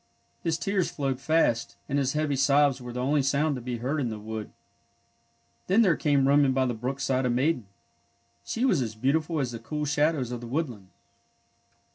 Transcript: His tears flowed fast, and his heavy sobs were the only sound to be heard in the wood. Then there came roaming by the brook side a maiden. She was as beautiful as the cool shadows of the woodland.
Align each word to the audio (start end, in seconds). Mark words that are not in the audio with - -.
His 0.41 0.57
tears 0.57 0.89
flowed 0.89 1.19
fast, 1.19 1.75
and 1.87 1.99
his 1.99 2.13
heavy 2.13 2.35
sobs 2.35 2.81
were 2.81 2.91
the 2.91 2.99
only 3.03 3.21
sound 3.21 3.53
to 3.55 3.61
be 3.61 3.77
heard 3.77 4.01
in 4.01 4.09
the 4.09 4.17
wood. 4.17 4.49
Then 5.67 5.83
there 5.83 5.95
came 5.95 6.27
roaming 6.27 6.53
by 6.53 6.65
the 6.65 6.73
brook 6.73 6.99
side 6.99 7.23
a 7.27 7.29
maiden. 7.29 7.67
She 8.43 8.65
was 8.65 8.81
as 8.81 8.95
beautiful 8.95 9.39
as 9.39 9.51
the 9.51 9.59
cool 9.59 9.85
shadows 9.85 10.31
of 10.31 10.41
the 10.41 10.47
woodland. 10.47 10.87